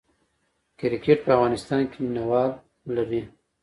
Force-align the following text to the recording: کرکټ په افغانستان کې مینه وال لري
کرکټ 0.79 1.17
په 1.25 1.31
افغانستان 1.35 1.81
کې 1.91 1.97
مینه 2.03 2.23
وال 2.29 2.51
لري 2.95 3.21